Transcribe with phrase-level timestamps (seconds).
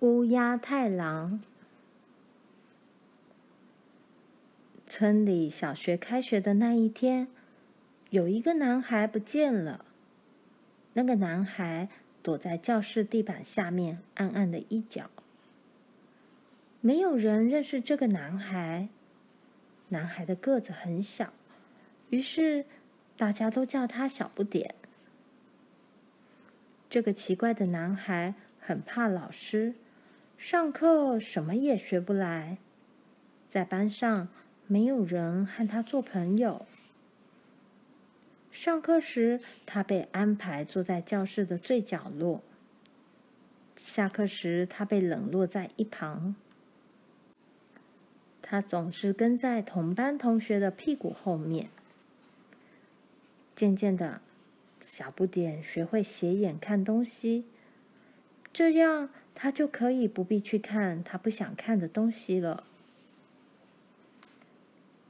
[0.00, 1.42] 乌鸦太郎。
[4.86, 7.28] 村里小学开学的那一天，
[8.08, 9.84] 有一个男孩不见了。
[10.94, 11.90] 那个男孩
[12.22, 15.10] 躲在教室地板下面暗暗的一角。
[16.80, 18.88] 没有人认识这个男孩。
[19.90, 21.30] 男孩的个子很小，
[22.08, 22.64] 于是
[23.18, 24.74] 大家都叫他小不点。
[26.88, 29.74] 这个奇怪的男孩很怕老师。
[30.40, 32.56] 上课什么也学不来，
[33.50, 34.28] 在班上
[34.66, 36.64] 没有人和他做朋友。
[38.50, 42.40] 上课时，他被安排坐在教室的最角落；
[43.76, 46.34] 下课时，他被冷落在一旁。
[48.40, 51.68] 他总是跟在同班同学的屁股后面。
[53.54, 54.22] 渐渐的，
[54.80, 57.44] 小不点学会斜眼看东西，
[58.54, 59.10] 这样。
[59.42, 62.62] 他就可以不必去看他不想看的东西了。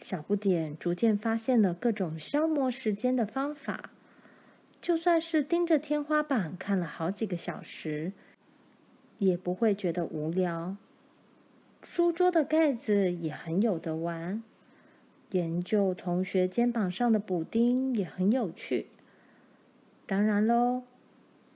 [0.00, 3.90] 小不点逐渐发现了各种消磨时间的方法，
[4.82, 8.10] 就算是盯着天花板看了好几个小时，
[9.18, 10.76] 也不会觉得无聊。
[11.84, 14.42] 书桌的盖子也很有得玩，
[15.30, 18.86] 研究同学肩膀上的补丁也很有趣。
[20.04, 20.82] 当然喽。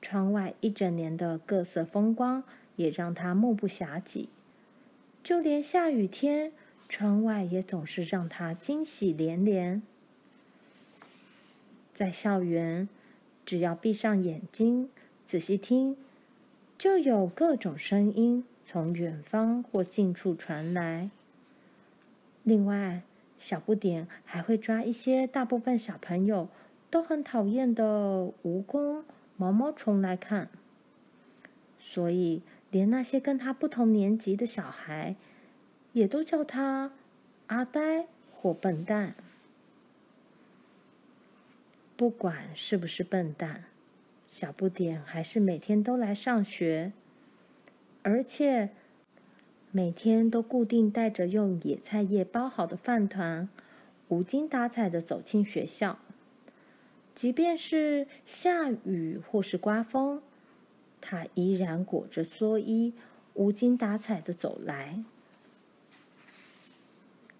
[0.00, 2.44] 窗外一整年的各色风光
[2.76, 4.28] 也让他目不暇给，
[5.22, 6.52] 就连下雨天，
[6.88, 9.82] 窗外也总是让他惊喜连连。
[11.92, 12.88] 在校园，
[13.44, 14.88] 只要闭上眼睛，
[15.26, 15.96] 仔细听，
[16.78, 21.10] 就有各种声音从远方或近处传来。
[22.44, 23.02] 另外，
[23.40, 26.48] 小不点还会抓一些大部分小朋友
[26.88, 29.02] 都很讨厌的蜈蚣。
[29.38, 30.48] 毛毛虫来看，
[31.78, 35.14] 所以连那些跟他不同年级的小孩，
[35.92, 36.90] 也都叫他
[37.46, 39.14] 阿呆或笨蛋。
[41.96, 43.64] 不管是不是笨蛋，
[44.26, 46.92] 小不点还是每天都来上学，
[48.02, 48.70] 而且
[49.70, 53.48] 每天都固定带着用野菜叶包好的饭团，
[54.08, 56.00] 无精打采的走进学校。
[57.18, 60.22] 即便是下雨或是刮风，
[61.00, 62.94] 他依然裹着蓑衣，
[63.34, 65.02] 无精打采的走来。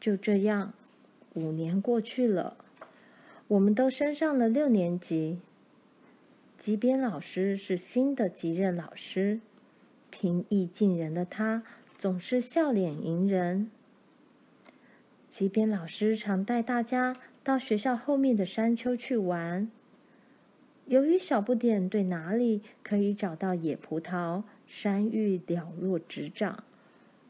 [0.00, 0.74] 就这样，
[1.32, 2.56] 五年过去了，
[3.48, 5.40] 我们都升上了六年级。
[6.56, 9.40] 吉边老师是新的级任老师，
[10.08, 11.64] 平易近人的他
[11.98, 13.68] 总是笑脸迎人。
[15.28, 19.70] 吉边老师常带大家到学校后面的山丘去玩。
[20.86, 26.64] 由于小不点对哪里可以找到野葡萄、山芋了若指掌，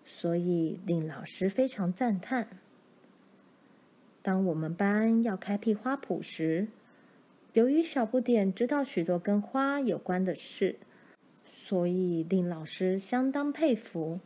[0.04, 2.48] 所以令老师非常赞叹。
[4.22, 6.66] 当我们班要开辟花圃时，
[7.52, 10.76] 由于小不点知道许多跟花有关的事，
[11.46, 14.18] 所以令老师相当佩服。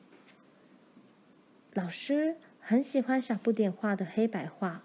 [1.75, 4.83] 老师很喜欢小不点画的黑白画。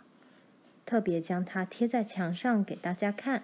[0.94, 3.42] 特别将它贴在墙上给大家看，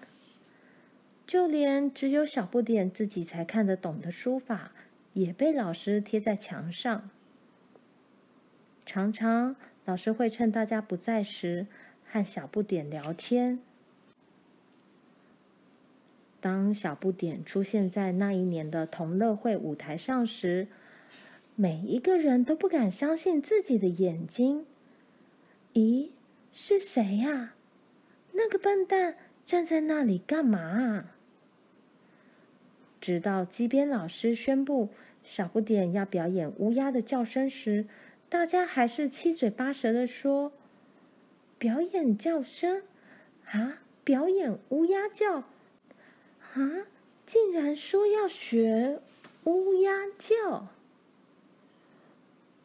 [1.26, 4.70] 就连只有小不点自己才看得懂的书法，
[5.14, 7.10] 也被老师贴在墙上。
[8.86, 11.66] 常常，老师会趁大家不在时
[12.04, 13.58] 和小不点聊天。
[16.40, 20.68] 当小不点出现在那一年的同乐会舞台上时，
[21.56, 24.64] 每一个人都不敢相信自己的眼睛。
[25.74, 26.10] 咦？
[26.52, 27.54] 是谁呀？
[28.32, 31.06] 那个笨蛋站在那里干嘛？
[33.00, 34.90] 直到机边老师宣布
[35.24, 37.86] 小不点要表演乌鸦的叫声时，
[38.28, 40.52] 大家还是七嘴八舌地说
[41.58, 42.82] ：“表演叫声？
[43.46, 43.78] 啊？
[44.04, 45.38] 表演乌鸦叫？
[46.54, 46.86] 啊？
[47.26, 49.00] 竟然说要学
[49.44, 50.68] 乌鸦叫？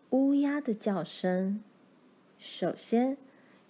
[0.10, 1.64] 乌鸦的叫声，
[2.40, 3.18] 首先。”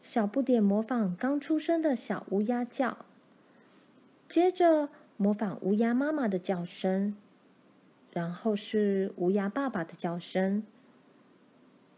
[0.05, 3.05] 小不点模仿刚出生的小乌鸦叫，
[4.29, 4.87] 接着
[5.17, 7.17] 模仿乌鸦妈妈的叫声，
[8.13, 10.63] 然后是乌鸦爸爸的叫声。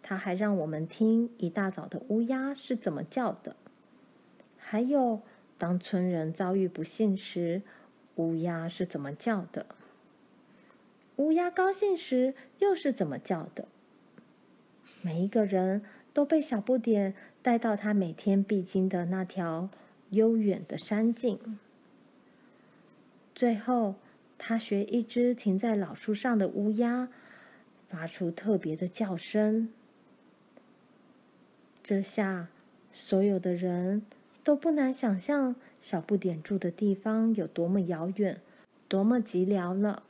[0.02, 3.58] 他还让我们听一大早的乌鸦是怎么叫的，
[4.58, 5.22] 还有
[5.58, 7.62] 当村人遭遇不幸时，
[8.16, 9.66] 乌鸦是怎么叫的，
[11.18, 13.68] 乌鸦高兴时又是怎么叫的。
[15.02, 15.84] 每一个人
[16.18, 19.70] 都被小不点带到他每天必经的那条
[20.10, 21.60] 悠远的山径。
[23.36, 23.94] 最后，
[24.40, 27.10] 他学一只停在老树上的乌鸦，
[27.88, 29.70] 发出特别的叫声。
[31.84, 32.48] 这下，
[32.92, 34.02] 所有的人
[34.44, 38.42] 都不难想象小不点住的地方有多么遥远，
[38.88, 40.02] 多么寂寥了。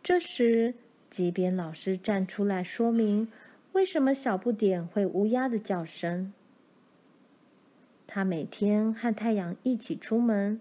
[0.00, 0.74] 这时，
[1.10, 3.26] 吉边老师站出来说明，
[3.74, 6.32] 为什么小不点会乌鸦的叫声。
[8.06, 10.60] 他每天和太阳一起出门，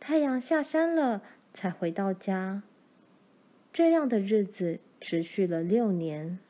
[0.00, 1.22] 太阳下山了
[1.54, 2.64] 才回到家。
[3.72, 6.40] 这样的日子持续了六年。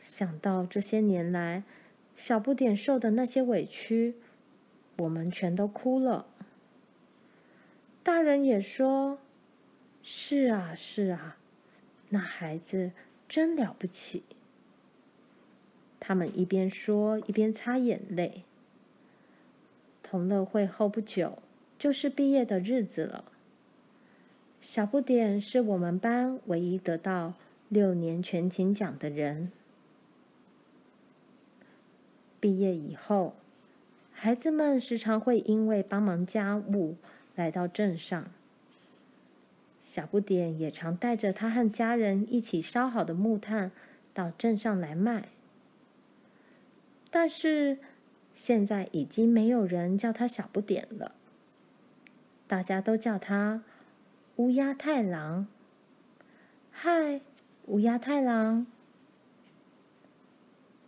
[0.00, 1.62] 想到这些年来
[2.16, 4.14] 小不点受的那些委屈，
[4.96, 6.24] 我们全都哭了。
[8.02, 9.18] 大人也说
[10.02, 11.36] ：“是啊，是啊，
[12.08, 12.92] 那孩子
[13.32, 14.22] 真了不起。”
[15.98, 18.42] 他们一边说，一边擦眼泪。
[20.02, 21.38] 同乐会后不久，
[21.78, 23.24] 就是毕业的日子了。
[24.60, 27.32] 小不点是我们班唯一得到
[27.70, 29.50] 六年全勤奖的人。
[32.38, 33.34] 毕业以后，
[34.12, 36.96] 孩子们时常会因为帮忙家务
[37.34, 38.30] 来到镇上。
[39.92, 43.70] 小不点也常带着他和家人一起烧好的木炭
[44.14, 45.28] 到镇上来卖。
[47.10, 47.76] 但是
[48.32, 51.12] 现在已经没有人叫他小不点了，
[52.46, 53.62] 大家都叫他
[54.36, 55.46] 乌鸦太郎。
[56.70, 57.20] 嗨，
[57.66, 58.64] 乌鸦太郎！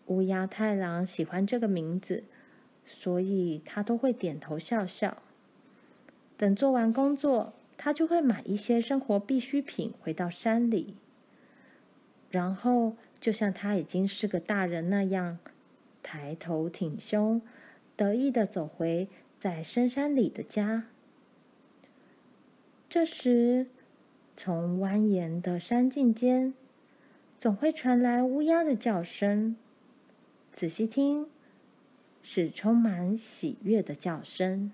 [0.07, 2.25] 乌鸦太郎喜欢这个名字，
[2.87, 5.19] 所以他都会点头笑笑。
[6.39, 10.95] 等做完工作，他就会买一些生活必需品回到山里，
[12.31, 15.39] 然后就像他已经是个大人那样。
[16.03, 17.41] 抬头挺胸，
[17.97, 19.09] 得意地走回
[19.41, 20.85] 在深山里的家。
[22.91, 23.69] 这时，
[24.37, 26.53] 从蜿蜒的山径间，
[27.39, 29.57] 总会传来乌鸦的叫声。
[30.53, 31.27] 仔细听，
[32.23, 34.71] 是充满喜悦的叫声。